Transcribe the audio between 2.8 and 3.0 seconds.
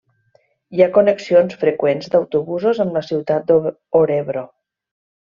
amb